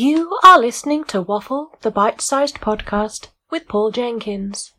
[0.00, 4.72] You are listening to Waffle, the bite sized podcast with Paul Jenkins.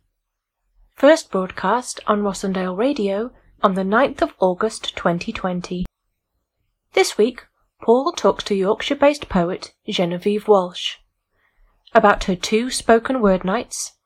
[0.96, 5.86] First broadcast on Rossendale Radio on the 9th of August 2020.
[6.94, 7.46] This week,
[7.82, 10.96] Paul talks to Yorkshire based poet Genevieve Walsh
[11.94, 13.98] about her two spoken word nights,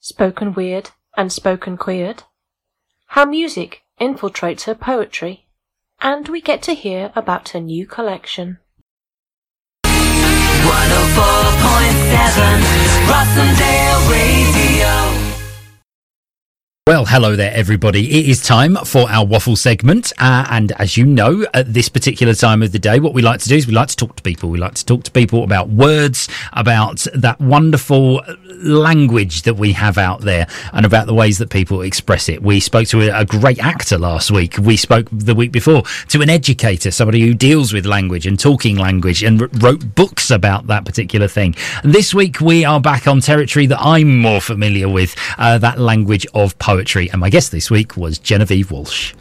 [0.00, 2.22] Spoken Weird and Spoken Queered,
[3.08, 5.48] how music infiltrates her poetry,
[6.00, 8.58] and we get to hear about her new collection.
[13.06, 14.71] Rossendale Radio.
[16.88, 18.10] Well, hello there, everybody.
[18.18, 20.12] It is time for our waffle segment.
[20.18, 23.38] Uh, and as you know, at this particular time of the day, what we like
[23.38, 24.50] to do is we like to talk to people.
[24.50, 28.20] We like to talk to people about words, about that wonderful
[28.56, 32.42] language that we have out there, and about the ways that people express it.
[32.42, 34.58] We spoke to a, great actor last week.
[34.58, 38.76] We spoke the week before to an educator, somebody who deals with language and talking
[38.76, 41.54] language and wrote books about that particular thing.
[41.84, 45.78] And this week, we are back on territory that I'm more familiar with, uh, that
[45.78, 47.10] language of poetry poetry.
[47.10, 49.12] And my guest this week was Genevieve Walsh.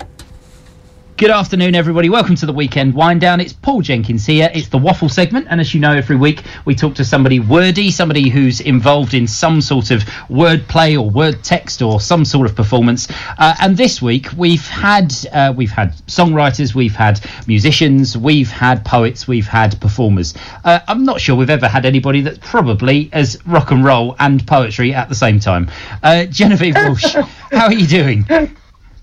[1.17, 2.09] Good afternoon, everybody.
[2.09, 3.39] Welcome to the weekend wind down.
[3.39, 4.49] It's Paul Jenkins here.
[4.55, 7.91] It's the waffle segment, and as you know, every week we talk to somebody wordy,
[7.91, 12.49] somebody who's involved in some sort of word play or word text or some sort
[12.49, 13.07] of performance.
[13.37, 18.83] Uh, and this week we've had uh, we've had songwriters, we've had musicians, we've had
[18.83, 20.33] poets, we've had performers.
[20.63, 24.45] Uh, I'm not sure we've ever had anybody that's probably as rock and roll and
[24.47, 25.69] poetry at the same time.
[26.01, 27.13] Uh, Genevieve Walsh,
[27.51, 28.25] how are you doing?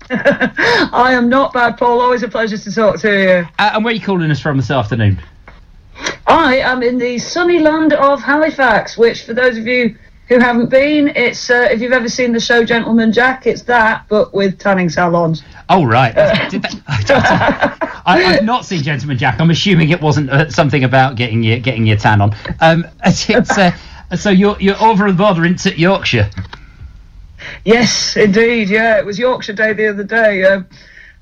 [0.11, 2.01] I am not bad, Paul.
[2.01, 3.47] Always a pleasure to talk to you.
[3.59, 5.21] Uh, and where are you calling us from this afternoon?
[6.25, 9.95] I am in the sunny land of Halifax, which, for those of you
[10.29, 14.05] who haven't been, it's uh, if you've ever seen the show Gentleman Jack, it's that,
[14.09, 15.43] but with tanning salons.
[15.69, 16.53] Oh right, that,
[18.05, 19.39] I, have not seen Gentleman Jack.
[19.39, 22.35] I'm assuming it wasn't uh, something about getting your getting your tan on.
[22.61, 23.71] Um, it's, uh,
[24.15, 26.29] so you're you're over the border into Yorkshire.
[27.63, 28.69] Yes, indeed.
[28.69, 30.43] Yeah, it was Yorkshire Day the other day.
[30.43, 30.63] Uh,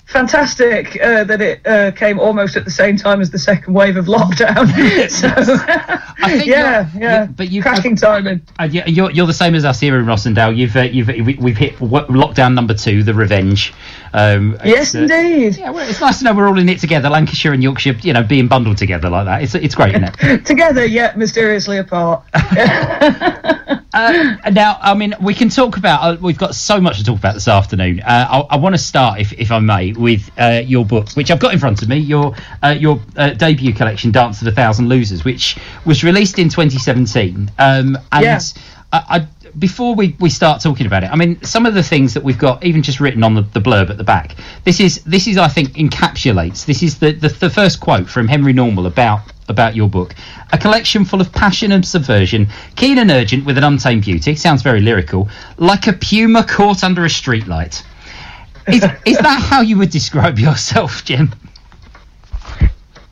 [0.08, 3.98] fantastic uh, that it uh, came almost at the same time as the second wave
[3.98, 4.68] of lockdown.
[5.10, 5.28] so,
[6.44, 7.26] yeah, yeah.
[7.26, 8.42] But you cracking timing.
[8.58, 10.56] Uh, you're, you're the same as us here in Rossendale.
[10.56, 11.08] You've uh, you've
[11.40, 13.74] we've hit lockdown number two, the revenge.
[14.14, 15.58] Um, yes, uh, indeed.
[15.58, 17.10] Yeah, well, it's nice to know we're all in it together.
[17.10, 19.44] Lancashire and Yorkshire, you know, being bundled together like that.
[19.44, 20.46] It's it's great, isn't it?
[20.46, 22.24] together yet mysteriously apart.
[23.98, 26.02] Uh, now, I mean, we can talk about.
[26.04, 28.02] Uh, we've got so much to talk about this afternoon.
[28.02, 31.32] Uh, I, I want to start, if, if I may, with uh, your book, which
[31.32, 31.98] I've got in front of me.
[31.98, 36.50] Your uh, your uh, debut collection, Dance of a Thousand Losers, which was released in
[36.50, 37.52] 2017.
[37.60, 38.40] Um, and yeah.
[38.94, 42.14] I, I, before we, we start talking about it, I mean, some of the things
[42.14, 45.04] that we've got, even just written on the, the blurb at the back, this is
[45.04, 46.66] this is I think encapsulates.
[46.66, 50.14] This is the, the, the first quote from Henry Normal about about your book.
[50.52, 54.36] A collection full of passion and subversion, keen and urgent with an untamed beauty.
[54.36, 55.30] Sounds very lyrical.
[55.58, 57.84] Like a puma caught under a streetlight.
[58.68, 61.34] Is, is that how you would describe yourself, Jim?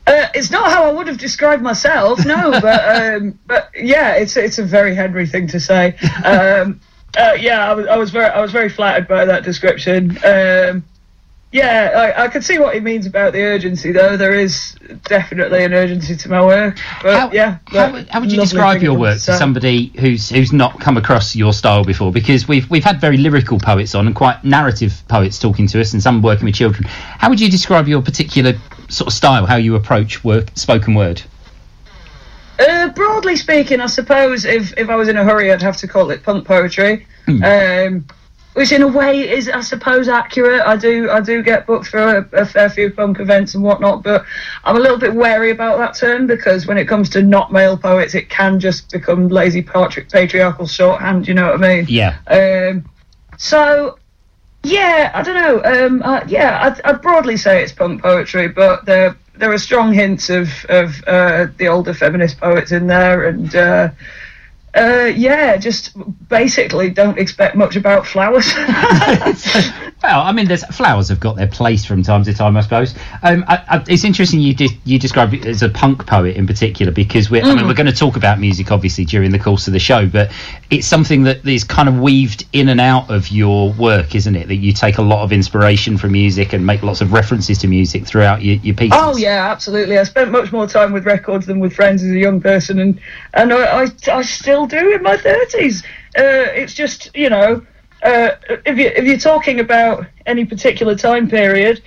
[0.06, 4.36] Uh, it's not how I would have described myself, no, but um, but yeah, it's
[4.36, 5.96] it's a very Henry thing to say.
[6.24, 6.80] Um,
[7.16, 10.18] uh, yeah, I was, I was very I was very flattered by that description.
[10.22, 10.84] Um,
[11.52, 14.16] yeah, I, I can see what he means about the urgency, though.
[14.16, 16.78] There is definitely an urgency to my work.
[17.02, 20.80] But how, yeah, how, how would you describe your work to somebody who's who's not
[20.80, 22.10] come across your style before?
[22.10, 25.92] Because we've we've had very lyrical poets on and quite narrative poets talking to us,
[25.92, 26.84] and some working with children.
[26.84, 28.54] How would you describe your particular
[28.88, 29.46] sort of style?
[29.46, 31.22] How you approach work, spoken word?
[32.58, 35.88] Uh, broadly speaking, I suppose if if I was in a hurry, I'd have to
[35.88, 37.06] call it punk poetry.
[37.26, 37.86] Mm.
[37.88, 38.06] Um,
[38.56, 40.62] which in a way is, I suppose, accurate.
[40.62, 44.02] I do, I do get booked for a, a, fair few punk events and whatnot,
[44.02, 44.24] but
[44.64, 47.76] I'm a little bit wary about that term because when it comes to not male
[47.76, 51.28] poets, it can just become lazy patriarchal shorthand.
[51.28, 51.86] You know what I mean?
[51.86, 52.16] Yeah.
[52.28, 52.88] Um,
[53.36, 53.98] so,
[54.62, 55.62] yeah, I don't know.
[55.62, 59.92] Um, uh, yeah, I'd, I'd, broadly say it's punk poetry, but there there are strong
[59.92, 63.54] hints of of uh, the older feminist poets in there, and.
[63.54, 63.90] Uh,
[64.76, 65.96] uh, yeah, just
[66.28, 68.52] basically don't expect much about flowers.
[70.02, 72.94] well, I mean, there's flowers have got their place from time to time, I suppose.
[73.22, 76.46] Um, I, I, it's interesting you di- you describe it as a punk poet in
[76.46, 77.46] particular because we're, mm.
[77.46, 77.68] I mean, mm.
[77.68, 80.30] we're going to talk about music obviously during the course of the show, but
[80.70, 84.48] it's something that is kind of weaved in and out of your work, isn't it?
[84.48, 87.68] That you take a lot of inspiration from music and make lots of references to
[87.68, 88.98] music throughout your, your pieces.
[89.00, 89.98] Oh yeah, absolutely.
[89.98, 93.00] I spent much more time with records than with friends as a young person, and
[93.32, 95.82] and I, I, I still do in my thirties.
[96.16, 97.64] Uh, it's just you know,
[98.02, 98.30] uh,
[98.64, 101.82] if you if you're talking about any particular time period,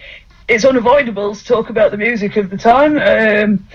[0.48, 2.98] it's unavoidable to talk about the music of the time.
[2.98, 3.68] Um,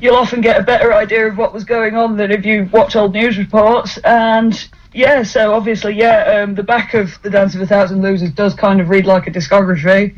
[0.00, 2.96] you'll often get a better idea of what was going on than if you watch
[2.96, 3.98] old news reports.
[3.98, 8.30] And yeah, so obviously, yeah, um, the back of the Dance of a Thousand Losers
[8.32, 10.14] does kind of read like a discography.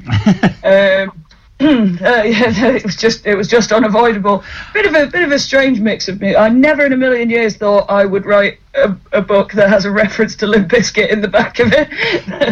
[1.09, 1.25] um,
[1.61, 1.65] uh,
[2.25, 4.45] yeah, it was just it was just unavoidable.
[4.73, 6.37] Bit of a bit of a strange mix of me.
[6.37, 9.85] I never in a million years thought I would write a, a book that has
[9.85, 11.89] a reference to Limp Bizkit in the back of it.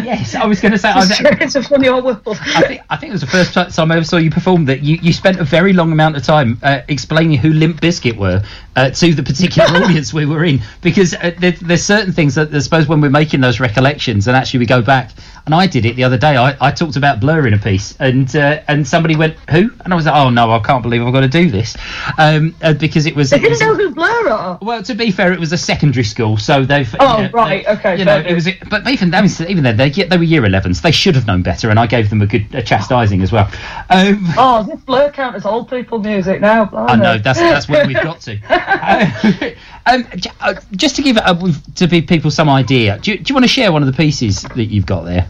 [0.03, 0.89] Yes, I was going to say.
[0.89, 2.21] I, it's, it's a funny old world.
[2.27, 4.81] I think I think it was the first time I ever saw you perform that
[4.83, 8.43] you, you spent a very long amount of time uh, explaining who Limp Bizkit were
[8.75, 12.53] uh, to the particular audience we were in because uh, there, there's certain things that
[12.53, 15.11] I suppose when we're making those recollections and actually we go back
[15.45, 16.35] and I did it the other day.
[16.35, 19.93] I, I talked about Blur in a piece and uh, and somebody went who and
[19.93, 21.75] I was like oh no I can't believe I've got to do this
[22.17, 23.29] um, uh, because it was.
[23.29, 24.59] They didn't was- know who Blur are.
[24.61, 26.93] well, to be fair, it was a secondary school, so they've.
[26.99, 28.47] Oh, you know, right, they- okay, You know, it was.
[28.69, 30.81] But even even then, they they were year 11s.
[30.81, 33.49] They should have known better, and I gave them a good a chastising as well.
[33.89, 36.69] Um, Oh, this Blur count as old people music now.
[36.73, 39.55] I know that's that's where we've got to.
[39.89, 40.05] Um,
[40.41, 41.33] uh, just to give uh,
[41.75, 43.95] to be people some idea, do you, do you want to share one of the
[43.95, 45.29] pieces that you've got there?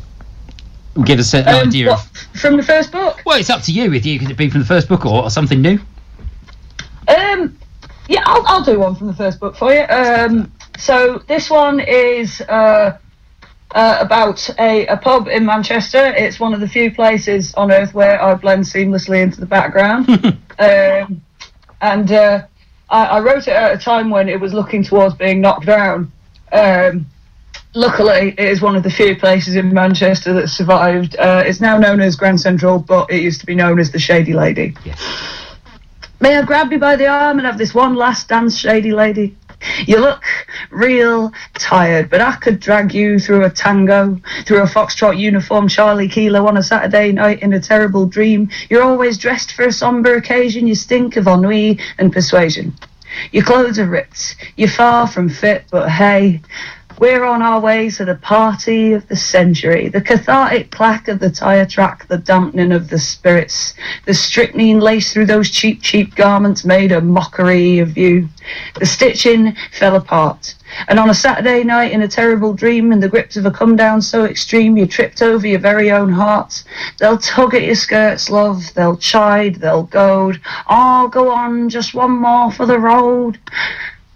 [1.06, 2.42] Give us an Um, idea what, of.
[2.42, 3.22] from the first book.
[3.24, 3.94] Well, it's up to you.
[3.94, 5.78] If you could it be from the first book or, or something new.
[7.08, 7.56] Um,
[8.10, 9.82] yeah, I'll, I'll do one from the first book for you.
[9.90, 12.98] Um, so this one is uh,
[13.74, 16.14] uh, about a, a pub in Manchester.
[16.16, 20.10] It's one of the few places on earth where I blend seamlessly into the background.
[20.60, 21.22] um,
[21.82, 22.46] and uh,
[22.90, 26.12] I, I wrote it at a time when it was looking towards being knocked down.
[26.52, 27.06] Um,
[27.74, 31.16] luckily, it is one of the few places in Manchester that survived.
[31.18, 34.00] Uh, it's now known as Grand Central, but it used to be known as the
[34.00, 34.76] Shady Lady.
[34.86, 35.02] Yes.
[36.20, 39.38] May I grab you by the arm and have this one last dance, shady lady?
[39.86, 40.24] You look
[40.70, 46.08] real tired, but I could drag you through a tango, through a foxtrot uniform Charlie
[46.08, 48.50] Kilo on a Saturday night in a terrible dream.
[48.70, 52.74] You're always dressed for a somber occasion, you stink of ennui and persuasion.
[53.32, 56.42] Your clothes are ripped, you're far from fit, but hey,
[57.00, 61.30] we're on our way to the party of the century, the cathartic clack of the
[61.30, 66.66] tyre track, the dampening of the spirits, the strychnine laced through those cheap, cheap garments
[66.66, 68.28] made a mockery of you.
[68.80, 70.56] The stitching fell apart.
[70.88, 73.76] And on a Saturday night in a terrible dream, in the grips of a come
[73.76, 76.64] down so extreme, you tripped over your very own heart.
[77.00, 78.74] They'll tug at your skirts, love.
[78.74, 80.42] They'll chide, they'll goad.
[80.68, 83.40] Oh, go on, just one more for the road.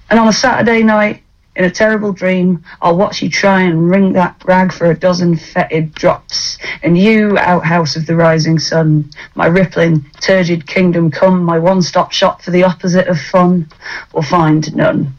[0.10, 1.24] And on a Saturday night,
[1.56, 5.36] in a terrible dream, I'll watch you try and wring that rag for a dozen
[5.36, 6.58] fetid drops.
[6.82, 12.42] And you, outhouse of the rising sun, my rippling, turgid kingdom come, my one-stop shop
[12.42, 13.70] for the opposite of fun,
[14.14, 15.14] will find none.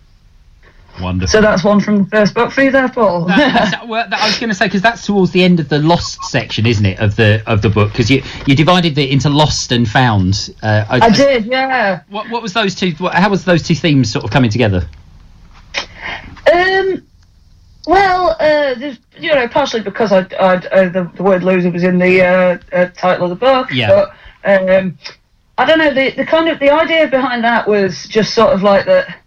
[1.00, 1.28] Wonderful.
[1.32, 3.24] So that's one from the first book for you there, Paul.
[3.26, 5.78] That's- well, that- I was going to say because that's towards the end of the
[5.78, 7.92] lost section, isn't it, of the of the book?
[7.92, 10.54] Because you you divided it into lost and found.
[10.62, 12.02] Uh, I did, yeah.
[12.10, 12.90] What what was those two?
[12.98, 14.86] What, how was those two themes sort of coming together?
[16.52, 17.06] Um,
[17.86, 18.74] well, uh,
[19.18, 22.58] you know, partially because I, I, uh, the, the word loser was in the uh,
[22.72, 23.70] uh, title of the book.
[23.72, 24.06] Yeah.
[24.44, 24.98] But um,
[25.58, 25.92] I don't know.
[25.92, 29.18] The, the kind of the idea behind that was just sort of like that.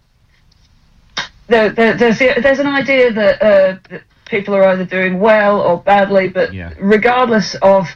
[1.48, 5.60] There, there, there's the, there's an idea that, uh, that people are either doing well
[5.60, 6.72] or badly, but Yeah.
[6.80, 7.88] regardless of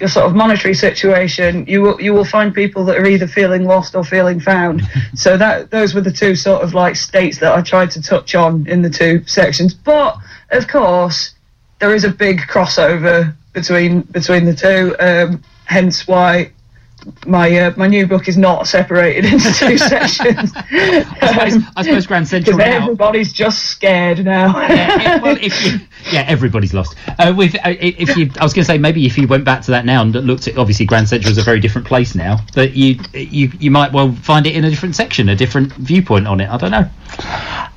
[0.00, 3.64] your sort of monetary situation, you will you will find people that are either feeling
[3.64, 4.82] lost or feeling found.
[5.14, 8.34] so that those were the two sort of like states that I tried to touch
[8.34, 9.74] on in the two sections.
[9.74, 10.16] But
[10.50, 11.34] of course,
[11.78, 14.96] there is a big crossover between between the two.
[14.98, 16.52] Um, hence why
[17.26, 20.52] my uh, my new book is not separated into two sections.
[20.54, 22.82] I suppose, I suppose Grand Central Because now.
[22.82, 24.58] everybody's just scared now.
[24.60, 25.80] Yeah, well, if you,
[26.10, 26.96] yeah, everybody's lost.
[27.18, 29.62] Uh, with uh, if you, I was going to say maybe if you went back
[29.62, 32.38] to that now and looked at obviously Grand Central is a very different place now,
[32.54, 36.26] but you you you might well find it in a different section, a different viewpoint
[36.26, 36.48] on it.
[36.48, 36.88] I don't know.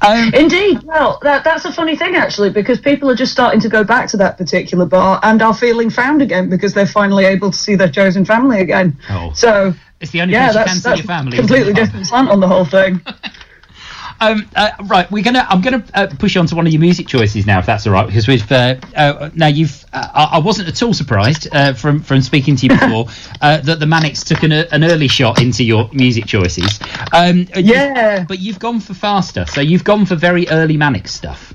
[0.02, 0.84] Um, Indeed.
[0.84, 4.10] Well, that, that's a funny thing actually, because people are just starting to go back
[4.10, 7.76] to that particular bar and are feeling found again because they're finally able to see
[7.76, 8.98] their chosen family again.
[9.10, 9.32] Oh.
[9.34, 11.38] So it's the only yeah, place you can see your family.
[11.38, 13.02] completely isn't different slant on the whole thing.
[14.24, 15.46] Um, uh, right, we're gonna.
[15.50, 17.86] I'm gonna uh, push you on to one of your music choices now, if that's
[17.86, 19.84] all right, because we've uh, uh, now you've.
[19.92, 23.08] Uh, I I wasn't at all surprised uh, from from speaking to you before
[23.42, 26.80] uh, that the Manics took an, an early shot into your music choices.
[27.12, 28.24] Um, uh, you- Yeah.
[28.28, 31.54] but you've gone for faster, so you've gone for very early Manic stuff.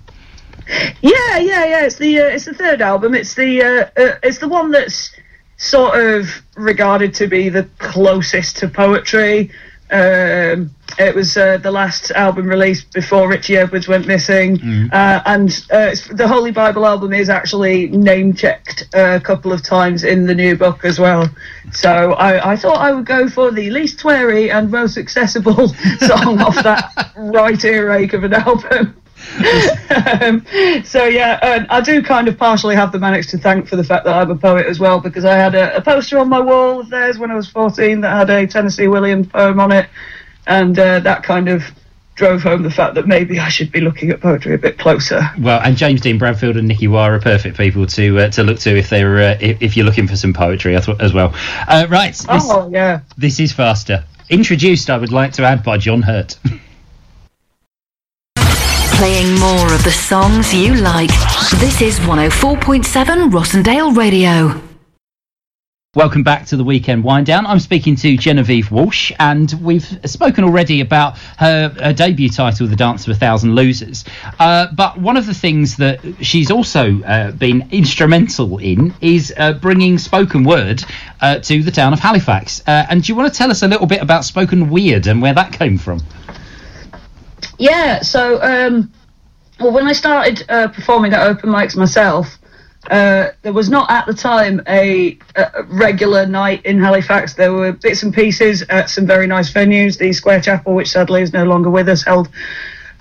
[1.01, 1.85] Yeah, yeah, yeah.
[1.87, 3.15] It's the uh, it's the third album.
[3.15, 5.15] It's the uh, uh, it's the one that's
[5.57, 9.51] sort of regarded to be the closest to poetry
[9.91, 14.61] Um, it was uh, the last album released before Richey Edwards went missing,
[14.93, 20.05] uh, and uh, the Holy Bible album is actually name checked a couple of times
[20.05, 21.29] in the new book as well.
[21.73, 25.69] So I, I thought I would go for the least sweary and most accessible
[25.99, 28.97] song off that right earache of an album.
[30.23, 30.45] Um,
[30.85, 33.85] so yeah, uh, I do kind of partially have the Manics to thank for the
[33.85, 36.41] fact that I'm a poet as well, because I had a, a poster on my
[36.41, 39.89] wall of theirs when I was 14 that had a Tennessee Williams poem on it,
[40.47, 41.63] and uh, that kind of
[42.19, 45.23] drove home the fact that maybe I should be looking at poetry a bit closer.
[45.39, 48.59] Well, and James Dean Bradfield and Nicky Wire are perfect people to uh, to look
[48.61, 51.33] to if they're uh, if, if you're looking for some poetry as, as well.
[51.69, 53.01] Uh, right, this, Oh yeah.
[53.17, 54.05] this is faster.
[54.29, 56.39] Introduced, I would like to add by John Hurt.
[58.99, 61.11] Playing more of the songs you like.
[61.61, 64.61] This is 104.7 Rossendale Radio.
[65.95, 67.47] Welcome back to the weekend wind down.
[67.47, 72.75] I'm speaking to Genevieve Walsh, and we've spoken already about her, her debut title, The
[72.75, 74.05] Dance of a Thousand Losers.
[74.41, 79.53] Uh, but one of the things that she's also uh, been instrumental in is uh,
[79.53, 80.83] bringing spoken word
[81.21, 82.65] uh, to the town of Halifax.
[82.67, 85.23] Uh, and do you want to tell us a little bit about spoken weird and
[85.23, 86.03] where that came from?
[87.59, 88.93] Yeah, so um,
[89.61, 92.39] well, when I started uh, performing at open mics myself,
[92.91, 97.35] uh, there was not at the time a, a regular night in Halifax.
[97.35, 99.99] There were bits and pieces at some very nice venues.
[99.99, 102.29] The Square Chapel, which sadly is no longer with us, held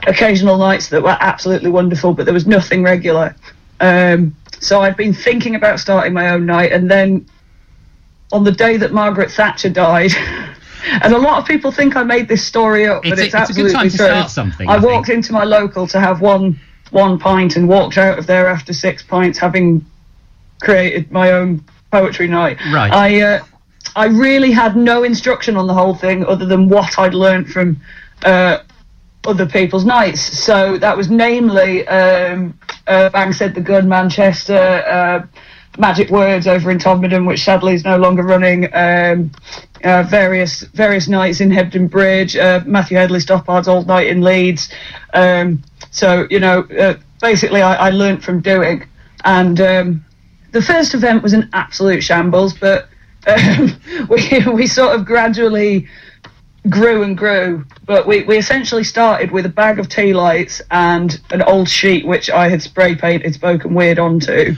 [0.08, 3.36] occasional nights that were absolutely wonderful, but there was nothing regular.
[3.80, 7.28] Um, so I'd been thinking about starting my own night, and then
[8.32, 10.12] on the day that Margaret Thatcher died.
[11.02, 13.50] And a lot of people think I made this story up, but It's a- it's,
[13.50, 14.06] it's a good absolutely time to true.
[14.08, 16.60] start something, I, I walked into my local to have one
[16.92, 19.86] one pint and walked out of there after six pints, having
[20.62, 22.58] created my own poetry night.
[22.72, 22.92] Right.
[22.92, 23.44] I uh,
[23.96, 27.80] I really had no instruction on the whole thing other than what I'd learned from
[28.24, 28.60] uh,
[29.26, 30.22] other people's nights.
[30.22, 35.28] So that was namely um, uh, Bang Said the Gun, Manchester.
[35.78, 38.74] Magic Words over in Todmorden, which sadly is no longer running.
[38.74, 39.32] Um,
[39.84, 42.36] uh, various various nights in Hebden Bridge.
[42.36, 44.72] Uh, Matthew Hedley Stoppard's Old Night in Leeds.
[45.14, 48.88] Um, so you know, uh, basically, I, I learnt from doing.
[49.24, 50.06] And um,
[50.52, 52.90] the first event was an absolute shambles, but
[53.28, 53.80] um,
[54.10, 55.88] we we sort of gradually
[56.70, 57.66] grew and grew.
[57.86, 62.06] But we, we essentially started with a bag of tea lights and an old sheet
[62.06, 64.56] which I had spray painted spoken weird onto.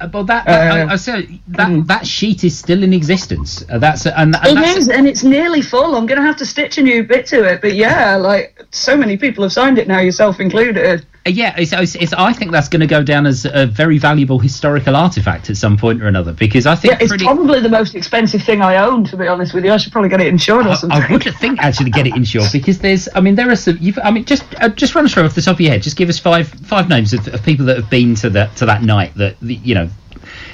[0.00, 3.64] Uh, well, that, that Uh, I say that that sheet is still in existence.
[3.68, 5.94] Uh, that's and, and It that's, is, and it's nearly full.
[5.96, 7.60] I'm going to have to stitch a new bit to it.
[7.60, 11.06] But yeah, like so many people have signed it now, yourself included.
[11.26, 13.98] Uh, Yeah, it's, it's, it's, I think that's going to go down as a very
[13.98, 17.24] valuable historical artifact at some point or another because I think Yeah, it's pretty.
[17.24, 19.72] probably the most expensive thing I own, to be honest with you.
[19.72, 21.02] I should probably get it insured or I, something.
[21.02, 23.76] I would think actually get it insured because there's, I mean, there are some.
[23.80, 25.82] You've, I mean, just uh, just run through off the top of your head.
[25.82, 28.66] Just give us five five names of, of people that have been to that to
[28.66, 29.88] that night that the- you know.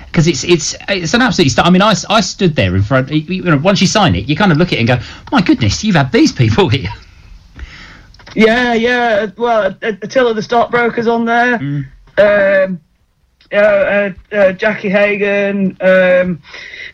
[0.06, 1.50] Because it's it's it's an absolutely.
[1.50, 3.10] St- I mean, I, I stood there in front.
[3.10, 4.98] You know, once you sign it, you kind of look at it and go,
[5.30, 6.88] "My goodness, you've had these people here."
[8.36, 9.26] Yeah, yeah.
[9.36, 11.58] Well, uh, Attila the stockbroker's on there.
[11.58, 11.86] Mm.
[12.18, 12.80] Um,
[13.50, 16.42] yeah, uh, uh, Jackie Hagan, um,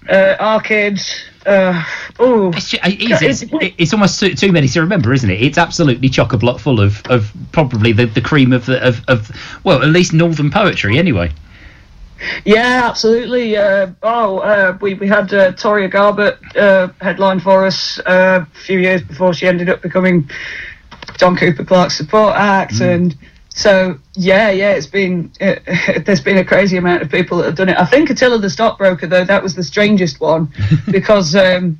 [0.08, 1.22] uh, our kids.
[1.46, 1.82] Uh,
[2.20, 5.30] oh, It's, ju- it is, it's, It's- it's almost too, too many to remember, isn't
[5.30, 5.42] it?
[5.42, 9.00] It's absolutely chock a block full of, of probably the, the cream of, the, of
[9.08, 9.30] of
[9.64, 11.32] well, at least northern poetry, anyway.
[12.44, 13.56] yeah, absolutely.
[13.56, 18.58] Uh, oh, uh, we we had uh, Toria Garbutt uh, headline for us uh, a
[18.60, 20.30] few years before she ended up becoming
[21.18, 23.16] John Cooper Clarke's support act, and
[23.54, 25.56] so yeah, yeah, it's been uh,
[26.04, 27.78] there's been a crazy amount of people that have done it.
[27.78, 30.52] I think Attila the stockbroker though that was the strangest one
[30.90, 31.78] because um,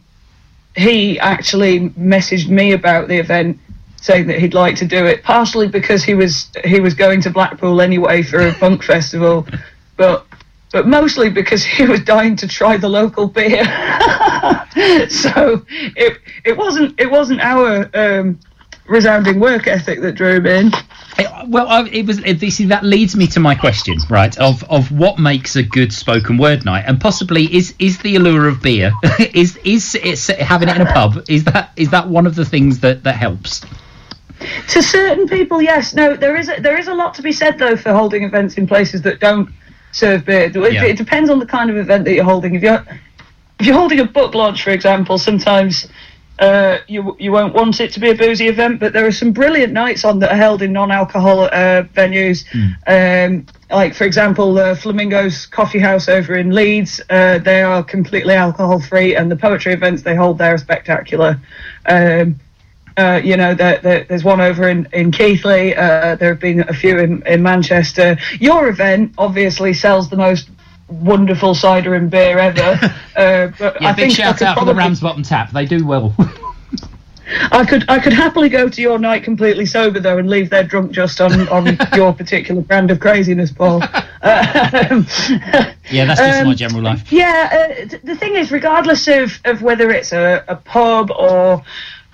[0.77, 3.59] he actually messaged me about the event
[3.97, 7.31] saying that he'd like to do it partially because he was he was going to
[7.31, 9.47] Blackpool anyway for a punk festival
[9.97, 10.27] but
[10.73, 13.63] but mostly because he was dying to try the local beer
[15.09, 15.65] so
[15.97, 18.39] it it wasn't it wasn't our um,
[18.87, 20.73] resounding work ethic that drew him in
[21.47, 22.19] Well, I, it was.
[22.21, 24.37] It, see, that leads me to my question, right?
[24.39, 28.49] Of of what makes a good spoken word night, and possibly is is the allure
[28.49, 28.93] of beer,
[29.35, 32.45] is is it's having it in a pub, is that is that one of the
[32.45, 33.65] things that that helps?
[34.69, 35.95] To certain people, yes.
[35.95, 38.57] No, there is a, there is a lot to be said though for holding events
[38.57, 39.49] in places that don't
[39.93, 40.45] serve beer.
[40.45, 40.85] It, Yeah.
[40.85, 42.55] it depends on the kind of event that you're holding.
[42.55, 42.85] If you're
[43.61, 45.87] if you're holding a book launch, for example, sometimes
[46.43, 49.33] uh, you you won't want it to be a boozy event, but there are some
[49.33, 52.45] brilliant nights on that are held in non-alcohol uh, venues.
[52.87, 57.01] Um, like for example, the Flamingos Coffee House over in Leeds.
[57.09, 61.41] Uh, they are completely alcohol-free, and the poetry events they hold there are spectacular.
[61.87, 62.41] Um,
[62.97, 65.75] uh, you know, there, there, there's one over in, in Keighley.
[65.77, 68.19] Uh, there have been a few in, in Manchester.
[68.41, 70.51] Your event obviously sells the most
[71.01, 72.79] wonderful cider and beer ever.
[73.17, 75.51] uh, but Yeah, I big think shout out for the probably- Ramsbottom Tap.
[75.53, 76.15] They do well.
[77.51, 80.65] I could I could happily go to your night completely sober though and leave there
[80.65, 83.83] drunk just on, on your particular brand of craziness, Paul.
[83.83, 85.07] Um,
[85.91, 87.11] yeah, that's just Um, my general life.
[87.11, 91.65] yeah, uh, th- the thing is, regardless of, of whether it's a, a pub or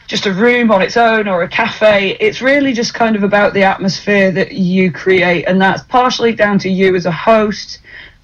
[0.06, 3.54] just a room on its own or a cafe, it's really just kind of about
[3.54, 7.80] the atmosphere that you create, and that's partially down to you as a host.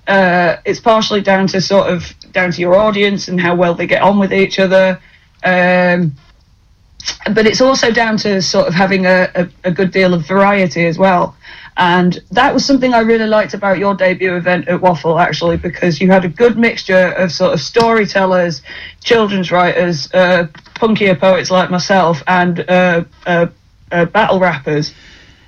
[0.07, 3.87] Uh, it's partially down to sort of down to your audience and how well they
[3.87, 5.01] get on with each other.
[5.43, 6.15] Um,
[7.33, 10.87] but it's also down to sort of having a, a, a good deal of variety
[10.87, 11.37] as well.
[11.77, 16.01] And that was something I really liked about your debut event at Waffle, actually, because
[16.01, 18.63] you had a good mixture of sort of storytellers,
[19.03, 20.47] children's writers, uh,
[20.77, 23.47] punkier poets like myself, and uh, uh,
[23.91, 24.95] uh, battle rappers.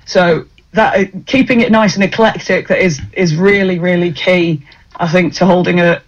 [0.05, 0.45] So
[0.77, 4.63] that uh, keeping it nice and eclectic that is is really really key,
[4.95, 6.01] I think, to holding a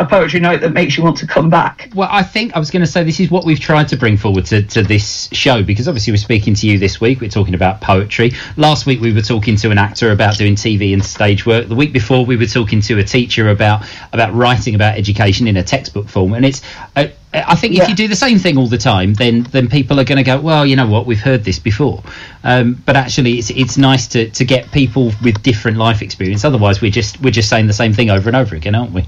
[0.00, 1.90] a poetry night that makes you want to come back.
[1.94, 4.16] Well, I think I was going to say this is what we've tried to bring
[4.16, 7.20] forward to, to this show because obviously we're speaking to you this week.
[7.20, 8.32] We're talking about poetry.
[8.56, 11.68] Last week we were talking to an actor about doing TV and stage work.
[11.68, 15.56] The week before we were talking to a teacher about about writing about education in
[15.58, 16.32] a textbook form.
[16.32, 16.62] And it's
[16.96, 17.88] uh, I think if Yeah.
[17.88, 20.40] you do the same thing all the time, then then people are going to go,
[20.40, 22.02] well, you know what, we've heard this before.
[22.42, 26.44] Um, but actually, it's it's nice to, to get people with different life experience.
[26.44, 29.04] Otherwise, we're just we're just saying the same thing over and over again, aren't we?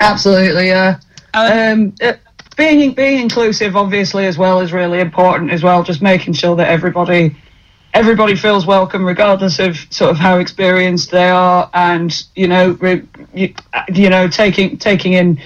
[0.00, 0.98] Absolutely, yeah.
[1.34, 2.12] Um, Um, uh,
[2.56, 5.82] being being inclusive, obviously, as well, is really important as well.
[5.82, 7.36] Just making sure that everybody
[7.94, 13.02] everybody feels welcome, regardless of sort of how experienced they are, and you know, re,
[13.34, 15.40] you, uh, you know, taking taking in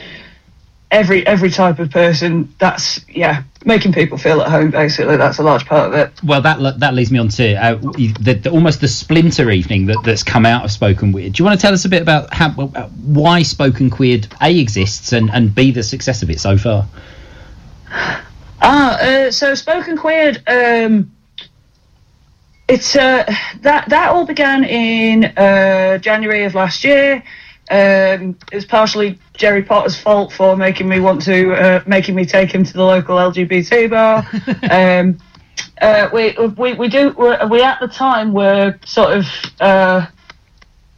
[0.91, 2.53] every every type of person.
[2.59, 4.71] That's yeah, making people feel at home.
[4.71, 6.13] Basically, that's a large part of it.
[6.25, 10.03] Well, that that leads me on to uh, the, the, almost the splinter evening that,
[10.05, 11.35] that's come out of Spoken Weird.
[11.35, 14.59] Do you want to tell us a bit about how uh, why Spoken Queer A
[14.59, 16.87] exists and, and B the success of it so far?
[18.63, 20.43] Ah, uh, so spoken queered.
[20.47, 21.11] Um,
[22.69, 23.25] it's uh,
[23.63, 27.23] that that all began in uh, January of last year.
[27.71, 32.25] Um, it was partially Jerry Potter's fault for making me want to uh, making me
[32.25, 34.27] take him to the local LGBT bar.
[34.71, 35.19] um,
[35.81, 39.25] uh, we, we we do we we at the time were sort of
[39.61, 40.07] uh,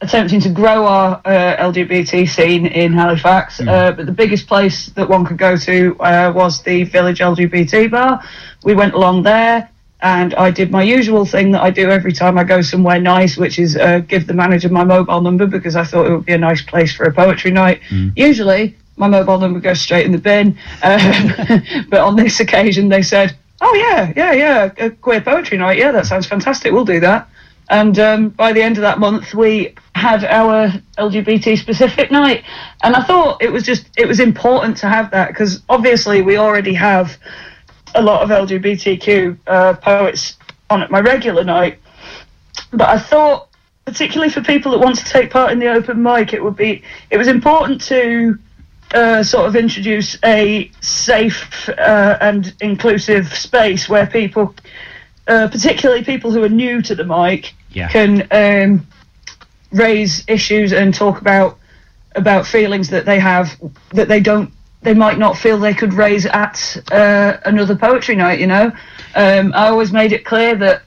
[0.00, 5.08] attempting to grow our uh, LGBT scene in Halifax, uh, but the biggest place that
[5.08, 8.22] one could go to uh, was the Village LGBT bar.
[8.64, 9.70] We went along there,
[10.02, 13.36] and I did my usual thing that I do every time I go somewhere nice,
[13.36, 16.32] which is uh, give the manager my mobile number because I thought it would be
[16.32, 17.80] a nice place for a poetry night.
[18.16, 23.02] Usually, my mobile number goes straight in the bin, um, but on this occasion, they
[23.02, 25.78] said, "Oh yeah, yeah, yeah, a queer poetry night.
[25.78, 26.72] Yeah, that sounds fantastic.
[26.72, 27.28] We'll do that."
[27.70, 32.44] And um, by the end of that month, we had our LGBT specific night.
[32.82, 36.36] And I thought it was just, it was important to have that because obviously we
[36.36, 37.16] already have
[37.94, 40.36] a lot of LGBTQ uh, poets
[40.70, 41.78] on at my regular night.
[42.72, 43.48] But I thought,
[43.84, 46.82] particularly for people that want to take part in the open mic, it would be,
[47.10, 48.38] it was important to
[48.94, 54.54] uh, sort of introduce a safe uh, and inclusive space where people,
[55.28, 57.88] uh, particularly people who are new to the mic, Yeah.
[57.88, 58.86] can um,
[59.72, 61.58] raise issues and talk about
[62.14, 63.58] about feelings that they have
[63.92, 68.40] that they don't they might not feel they could raise at uh, another poetry night
[68.40, 68.66] you know
[69.14, 70.82] um, i always made it clear that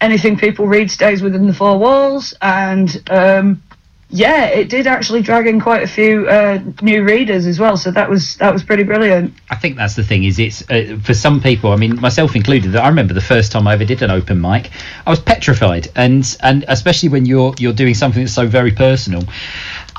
[0.00, 3.62] anything people read stays within the four walls and um,
[4.10, 7.90] yeah it did actually drag in quite a few uh, new readers as well so
[7.90, 10.24] that was that was pretty brilliant I think that's the thing.
[10.24, 11.72] Is it's uh, for some people.
[11.72, 12.76] I mean, myself included.
[12.76, 14.70] I remember the first time I ever did an open mic,
[15.04, 19.24] I was petrified, and and especially when you're you're doing something that's so very personal.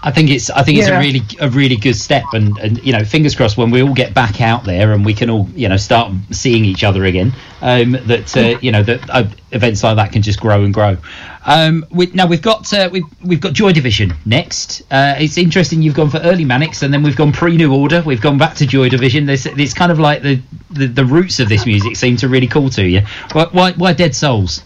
[0.01, 2.93] I think it's I think it's a really a really good step, and and you
[2.93, 5.67] know, fingers crossed when we all get back out there and we can all you
[5.67, 7.33] know start seeing each other again.
[7.61, 10.97] Um, that uh, you know that uh, events like that can just grow and grow.
[11.45, 14.83] Um, we, now we've got uh, we've we've got Joy Division next.
[14.89, 18.01] Uh, it's interesting you've gone for early Manics and then we've gone pre New Order.
[18.05, 19.25] We've gone back to Joy Division.
[19.25, 22.47] This it's kind of like the, the the roots of this music seem to really
[22.47, 23.01] call to you.
[23.33, 24.63] Why why, why Dead Souls?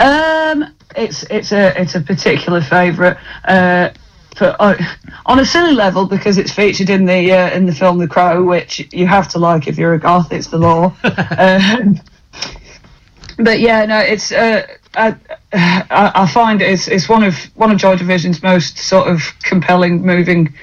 [0.00, 3.16] Um, it's it's a it's a particular favourite.
[3.44, 3.90] Uh,
[4.38, 4.76] for uh,
[5.26, 8.44] on a silly level because it's featured in the uh, in the film The Crow,
[8.44, 10.32] which you have to like if you're a goth.
[10.32, 10.94] It's the law.
[11.38, 12.00] um,
[13.38, 15.16] but yeah, no, it's uh, I,
[15.52, 20.02] I I find it's it's one of one of Joy Division's most sort of compelling,
[20.02, 20.54] moving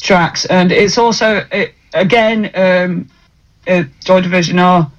[0.00, 3.10] tracks, and it's also it, again um,
[3.66, 4.90] uh, Joy Division are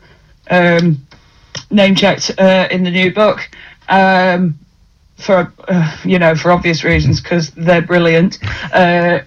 [0.49, 1.05] um,
[1.71, 3.39] name checked uh, in the new book.
[3.89, 4.59] Um,
[5.17, 8.37] for uh, you know for obvious reasons because they're brilliant.
[8.73, 9.19] Uh,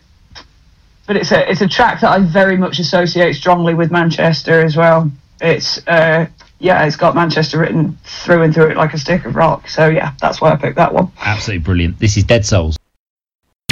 [1.06, 4.76] but it's a it's a track that I very much associate strongly with Manchester as
[4.76, 5.10] well.
[5.40, 6.26] It's uh,
[6.60, 9.68] yeah, it's got Manchester written through and through it like a stick of rock.
[9.68, 11.10] So yeah, that's why I picked that one.
[11.20, 11.98] Absolutely brilliant.
[11.98, 12.76] This is Dead Souls.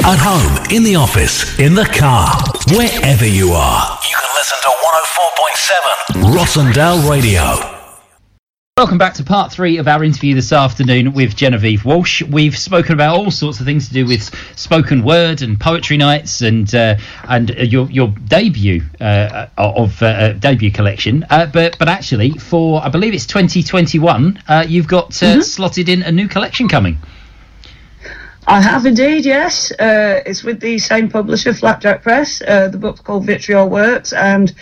[0.02, 2.30] At home, in the office, in the car,
[2.68, 3.98] wherever you are.
[4.08, 4.70] You can listen to
[6.16, 7.77] 104.7 Rossendale Radio.
[8.78, 12.22] Welcome back to part three of our interview this afternoon with Genevieve Walsh.
[12.22, 16.42] We've spoken about all sorts of things to do with spoken word and poetry nights
[16.42, 21.26] and uh, and uh, your your debut uh, of uh, debut collection.
[21.28, 25.40] Uh, but but actually, for I believe it's 2021, uh, you've got Mm-hmm.
[25.40, 26.98] slotted in a new collection coming.
[28.46, 29.72] I have indeed, yes.
[29.72, 32.40] Uh, it's with the same publisher, Flapjack Press.
[32.40, 34.54] Uh, the book's called Vitriol Works, and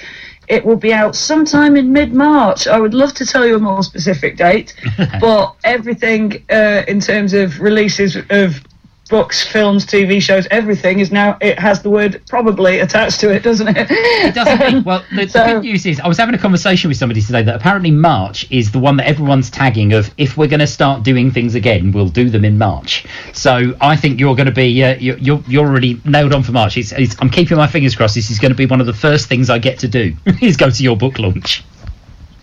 [0.49, 2.67] it will be out sometime in mid March.
[2.67, 4.75] I would love to tell you a more specific date,
[5.21, 8.61] but everything uh, in terms of releases of
[9.09, 13.43] books, films, TV shows, everything is now, it has the word probably attached to it,
[13.43, 13.87] doesn't it?
[13.91, 16.97] It doesn't mean, well, the, the good news is I was having a conversation with
[16.97, 20.61] somebody today that apparently March is the one that everyone's tagging of if we're going
[20.61, 23.07] to start doing things again, we'll do them in March.
[23.33, 26.53] So I think you're going to be, uh, you're, you're, you're already nailed on for
[26.53, 26.77] March.
[26.77, 28.15] It's, it's, I'm keeping my fingers crossed.
[28.15, 30.57] This is going to be one of the first things I get to do is
[30.57, 31.65] go to your book launch.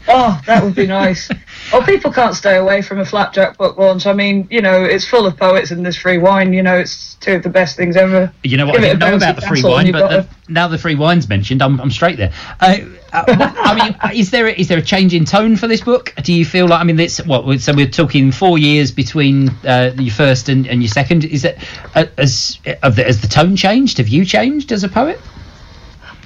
[0.07, 1.29] Oh, that would be nice.
[1.71, 4.05] oh, people can't stay away from a flapjack book launch.
[4.05, 6.51] I mean, you know, it's full of poets and there's free wine.
[6.51, 8.31] You know, it's two of the best things ever.
[8.43, 8.73] You know what?
[8.75, 11.61] Give I didn't know about the free wine, but the, now the free wine's mentioned,
[11.61, 12.33] I'm, I'm straight there.
[12.59, 12.77] Uh,
[13.13, 16.13] uh, what- I mean, is there is there a change in tone for this book?
[16.21, 17.61] Do you feel like I mean, it's what?
[17.61, 21.23] So we're talking four years between uh, your first and, and your second.
[21.23, 21.57] Is it
[21.95, 23.99] uh, as the, has the tone changed?
[23.99, 25.19] Have you changed as a poet?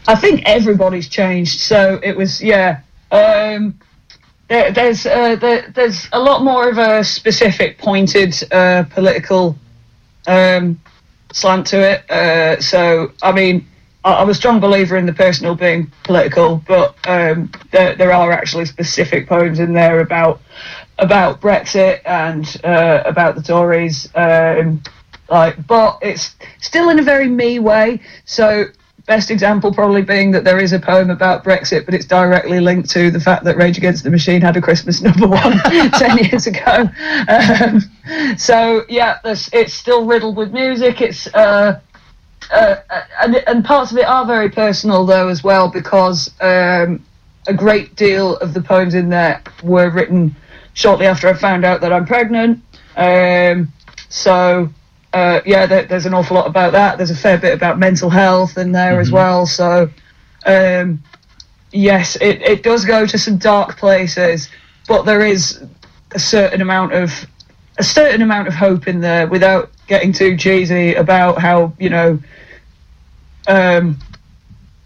[0.07, 1.59] I think everybody's changed.
[1.59, 2.79] So it was, yeah.
[3.11, 3.79] Um,
[4.47, 9.57] there, there's uh, there, there's a lot more of a specific, pointed uh, political
[10.27, 10.79] um,
[11.31, 12.09] slant to it.
[12.09, 13.67] Uh, so I mean,
[14.03, 18.31] I, I'm a strong believer in the personal being political, but um, there, there are
[18.31, 20.41] actually specific poems in there about
[20.99, 24.09] about Brexit and uh, about the Tories.
[24.15, 24.81] Um,
[25.29, 27.99] like, but it's still in a very me way.
[28.23, 28.65] So
[29.07, 32.89] best example probably being that there is a poem about Brexit, but it's directly linked
[32.91, 36.45] to the fact that Rage Against the Machine had a Christmas number one 10 years
[36.45, 36.89] ago.
[37.27, 37.81] Um,
[38.37, 41.01] so yeah, it's still riddled with music.
[41.01, 41.79] It's uh,
[42.51, 42.75] uh,
[43.21, 47.03] and, and parts of it are very personal though as well because um,
[47.47, 50.35] a great deal of the poems in there were written
[50.73, 52.61] shortly after I found out that I'm pregnant.
[52.97, 53.71] Um,
[54.09, 54.69] so
[55.13, 56.97] uh, yeah, there, there's an awful lot about that.
[56.97, 59.45] There's a fair bit about mental health in there as well.
[59.45, 59.89] So
[60.45, 61.01] um,
[61.71, 64.49] yes, it, it does go to some dark places,
[64.87, 65.63] but there is
[66.11, 67.27] a certain amount of
[67.79, 72.19] a certain amount of hope in there without getting too cheesy about how you know
[73.47, 73.97] um,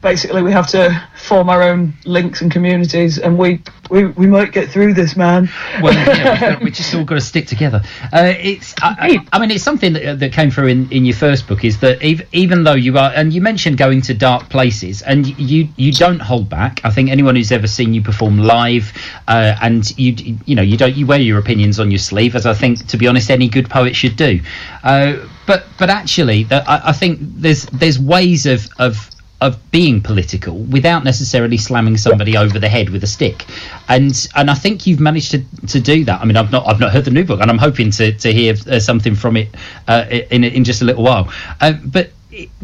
[0.02, 4.52] basically we have to form our own links and communities and we we, we might
[4.52, 5.50] get through this man
[5.82, 7.82] Well, yeah, we've, got, we just all got to stick together.
[8.14, 8.96] Uh, it's, I,
[9.32, 11.80] I, I mean, it's something that, that came through in, in your first book is
[11.82, 15.68] that even, even though you are, and you mentioned going to dark places, and you
[15.76, 16.80] you don't hold back.
[16.86, 18.94] I think anyone who's ever seen you perform live,
[19.28, 22.46] uh, and you you know you don't you wear your opinions on your sleeve, as
[22.46, 24.40] I think to be honest any good poet should do.
[24.84, 29.11] Uh, but but actually, that I, I think there's there's ways of of
[29.42, 33.46] of being political without necessarily slamming somebody over the head with a stick.
[33.90, 36.22] And and I think you've managed to, to do that.
[36.22, 38.32] I mean I've not I've not heard the new book and I'm hoping to, to
[38.32, 39.50] hear uh, something from it
[39.88, 41.32] uh, in in just a little while.
[41.60, 42.12] Uh, but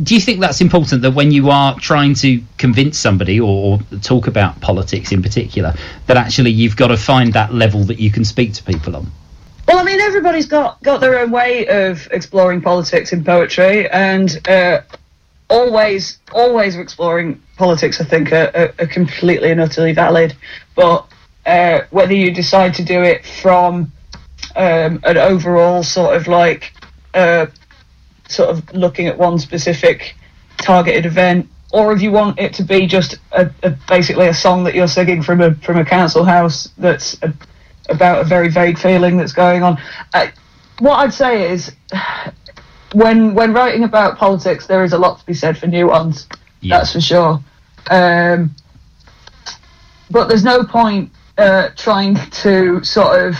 [0.02, 4.00] do you think that's important that when you are trying to convince somebody or, or
[4.00, 5.74] talk about politics in particular
[6.06, 9.12] that actually you've got to find that level that you can speak to people on?
[9.68, 14.40] Well, I mean, everybody's got, got their own way of exploring politics in poetry, and
[14.48, 14.80] uh,
[15.50, 20.36] always, always exploring politics, I think, are, are, are completely and utterly valid.
[20.76, 21.08] But
[21.46, 23.92] uh, whether you decide to do it from
[24.56, 26.74] um, an overall sort of like,
[27.14, 27.48] uh,
[28.28, 30.16] sort of looking at one specific
[30.58, 34.64] targeted event, or if you want it to be just a, a, basically a song
[34.64, 37.34] that you're singing from a from a council house that's a,
[37.90, 39.78] about a very vague feeling that's going on.
[40.80, 41.72] What I'd say is,
[42.94, 46.28] when when writing about politics, there is a lot to be said for nuance.
[46.62, 46.78] Yeah.
[46.78, 47.40] That's for sure.
[47.90, 48.56] Um,
[50.10, 53.36] but there's no point uh, trying to sort of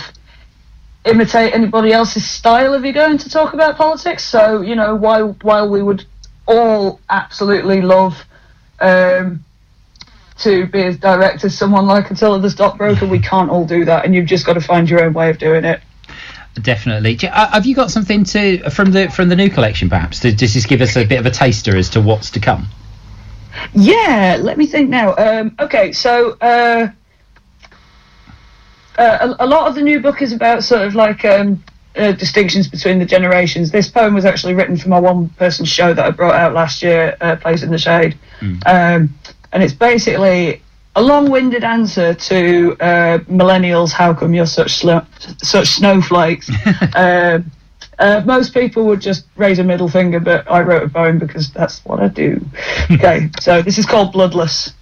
[1.04, 4.24] imitate anybody else's style if you're going to talk about politics.
[4.24, 6.04] So you know, while while we would
[6.46, 8.24] all absolutely love
[8.80, 9.44] um,
[10.38, 14.04] to be as direct as someone like Attila the stockbroker, we can't all do that,
[14.04, 15.80] and you've just got to find your own way of doing it.
[16.62, 17.18] Definitely.
[17.28, 20.68] Uh, Have you got something to from the from the new collection, perhaps, to just
[20.68, 22.68] give us a bit of a taster as to what's to come?
[23.74, 25.14] Yeah, let me think now.
[25.16, 26.88] Um, okay, so uh,
[28.96, 31.62] uh, a, a lot of the new book is about sort of like um,
[31.96, 33.70] uh, distinctions between the generations.
[33.70, 37.16] This poem was actually written for my one-person show that I brought out last year,
[37.20, 38.18] uh, Place in the Shade,
[38.66, 39.14] um,
[39.52, 40.62] and it's basically
[40.98, 43.92] a long-winded answer to uh, millennials.
[43.92, 45.06] How come you're such slo-
[45.42, 46.50] such snowflakes?
[46.96, 47.50] um,
[48.00, 51.52] uh, most people would just raise a middle finger, but I wrote a poem because
[51.52, 52.44] that's what I do.
[52.90, 54.72] okay, so this is called Bloodless.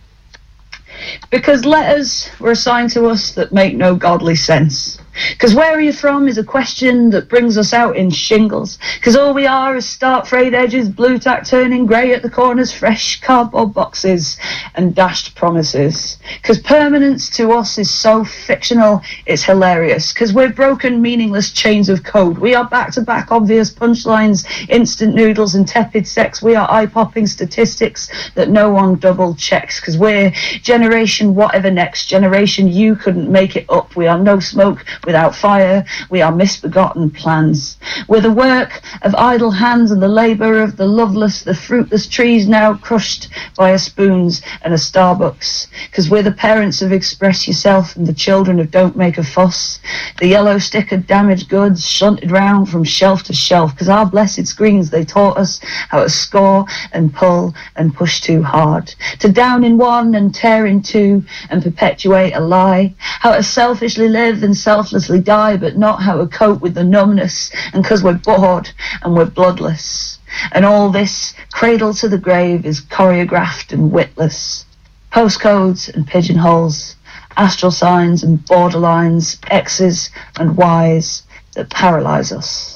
[1.30, 4.98] Because letters were assigned to us that make no godly sense.
[5.30, 8.78] Because where are you from is a question that brings us out in shingles.
[8.98, 12.72] Because all we are is stark frayed edges, blue tack turning grey at the corners,
[12.72, 14.36] fresh cardboard boxes,
[14.74, 16.18] and dashed promises.
[16.40, 20.12] Because permanence to us is so fictional, it's hilarious.
[20.12, 22.38] Because we're broken, meaningless chains of code.
[22.38, 26.42] We are back to back obvious punchlines, instant noodles, and tepid sex.
[26.42, 29.80] We are eye popping statistics that no one double checks.
[29.80, 30.30] Because we're
[30.62, 32.68] generation whatever next generation.
[32.68, 33.96] You couldn't make it up.
[33.96, 35.84] We are no smoke without fire.
[36.10, 37.78] We are misbegotten plans.
[38.08, 42.48] We're the work of idle hands and the labour of the loveless, the fruitless trees
[42.48, 45.68] now crushed by a spoons and a Starbucks.
[45.88, 49.78] Because we're the parents of Express Yourself and the children of Don't Make a Fuss.
[50.18, 53.72] The yellow stickered damaged goods shunted round from shelf to shelf.
[53.72, 58.42] Because our blessed screens, they taught us how to score and pull and push too
[58.42, 58.92] hard.
[59.20, 62.94] To down in one and tear in two and perpetuate a lie.
[62.98, 67.50] How to selfishly live and selflessly die, but not how to cope with the numbness.
[67.72, 68.70] And because we're bored
[69.02, 70.18] and we're bloodless.
[70.52, 74.64] And all this, cradle to the grave, is choreographed and witless.
[75.12, 76.96] Postcodes and pigeonholes,
[77.36, 81.22] astral signs and borderlines, X's and Y's
[81.54, 82.75] that paralyze us.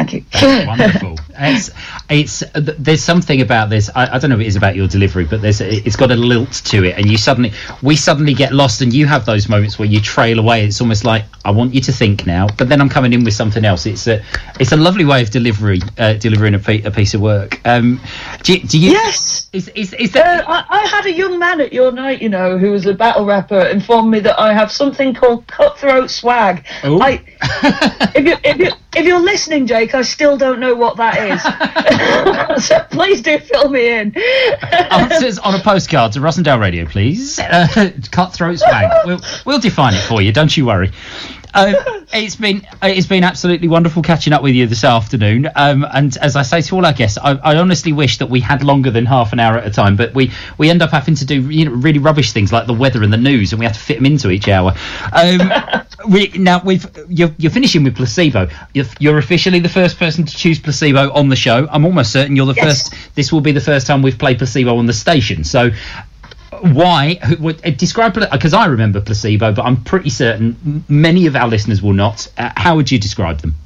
[0.00, 0.24] Thank you.
[0.32, 1.18] That's wonderful.
[1.38, 1.70] It's
[2.08, 3.90] it's uh, there's something about this.
[3.94, 6.16] I, I don't know if it is about your delivery, but there's it's got a
[6.16, 9.78] lilt to it, and you suddenly we suddenly get lost, and you have those moments
[9.78, 10.64] where you trail away.
[10.64, 13.32] It's almost like I want you to think now, but then I'm coming in with
[13.34, 13.86] something else.
[13.86, 14.22] It's a
[14.58, 17.60] it's a lovely way of delivery uh, delivering a, pe- a piece of work.
[17.66, 18.00] Um,
[18.42, 18.90] do, you- do you?
[18.92, 19.48] Yes.
[19.52, 20.48] Is is, is Uh, that?
[20.48, 23.24] I, I had a young man at your night, you know, who was a battle
[23.24, 26.64] rapper, inform me that I have something called cutthroat swag.
[26.84, 27.00] Oh.
[27.00, 27.22] I,
[28.14, 32.64] if you if you if you're listening, Jake, I still don't know what that is.
[32.66, 34.14] so please do fill me in.
[34.90, 37.38] Answers on a postcard to Rossendale Radio, please.
[37.38, 38.90] Uh, cutthroat swag.
[39.06, 40.32] We'll we'll define it for you.
[40.32, 40.90] Don't you worry.
[41.54, 41.74] Uh,
[42.12, 45.48] it's been it's been absolutely wonderful catching up with you this afternoon.
[45.56, 48.40] Um, and as I say to all our guests, I, I honestly wish that we
[48.40, 49.96] had longer than half an hour at a time.
[49.96, 52.74] But we, we end up having to do you know really rubbish things like the
[52.74, 54.74] weather and the news, and we have to fit them into each hour.
[55.12, 55.52] Um,
[56.08, 58.48] we, now we've you're, you're finishing with placebo.
[58.74, 61.66] You're, you're officially the first person to choose placebo on the show.
[61.70, 62.90] I'm almost certain you're the Yes.
[62.90, 63.14] first.
[63.14, 65.44] This will be the first time we've played placebo on the station.
[65.44, 65.70] So
[66.60, 71.82] why uh, describe because I remember placebo, but I'm pretty certain many of our listeners
[71.82, 72.28] will not.
[72.36, 73.54] Uh, how would you describe them?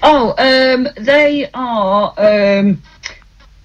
[0.00, 2.80] Oh, um, they are um,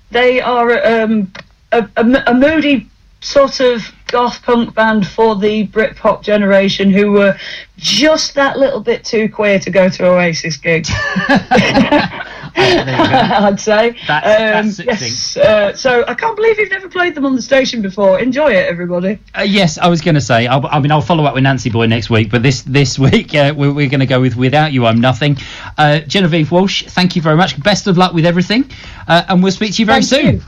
[0.09, 1.31] they are um,
[1.71, 2.89] a, a, a moody
[3.21, 3.83] sort of
[4.13, 7.35] goth punk band for the Britpop generation who were
[7.77, 10.91] just that little bit too queer to go to Oasis gigs.
[12.55, 13.95] I'd say.
[14.07, 15.37] That's- that's yes.
[15.37, 18.19] Uh, so I can't believe you've never played them on the station before.
[18.19, 19.17] Enjoy it, everybody.
[19.35, 20.45] Uh, yes, I was going to say.
[20.45, 23.33] I'll, I mean, I'll follow up with Nancy Boy next week, but this this week
[23.33, 25.37] uh, we're, we're going to go with "Without You, I'm Nothing."
[25.75, 27.61] Uh, Genevieve Walsh, thank you very much.
[27.63, 28.69] Best of luck with everything,
[29.07, 30.35] uh, and we'll speak to you very Thank soon.
[30.35, 30.41] you.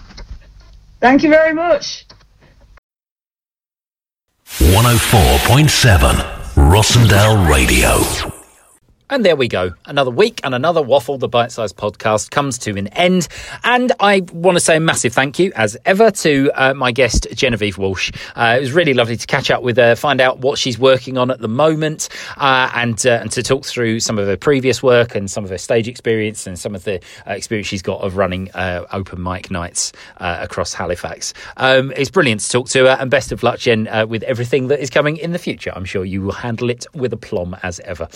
[1.01, 2.06] Thank you very much.
[4.71, 6.25] 104.7
[6.56, 8.44] Rossendale Radio.
[9.07, 9.71] And there we go.
[9.85, 13.27] Another week and another Waffle, the Bite Size podcast, comes to an end.
[13.63, 17.27] And I want to say a massive thank you, as ever, to uh, my guest,
[17.31, 18.11] Genevieve Walsh.
[18.35, 21.19] Uh, it was really lovely to catch up with her, find out what she's working
[21.19, 24.81] on at the moment, uh, and, uh, and to talk through some of her previous
[24.81, 26.95] work and some of her stage experience and some of the
[27.27, 31.31] uh, experience she's got of running uh, open mic nights across Halifax.
[31.57, 34.79] Um, it's brilliant to talk to her, and best of luck, Jen, with everything that
[34.79, 35.71] is coming in the future.
[35.75, 38.07] I'm sure you will handle it with aplomb as ever.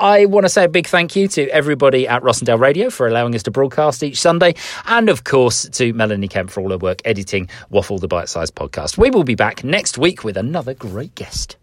[0.00, 3.34] I want to say a big thank you to everybody at Rossendale Radio for allowing
[3.34, 4.54] us to broadcast each Sunday,
[4.86, 8.50] and of course to Melanie Kemp for all her work editing Waffle the Bite Size
[8.50, 8.96] podcast.
[8.96, 11.59] We will be back next week with another great guest.